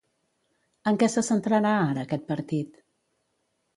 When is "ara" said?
1.81-2.07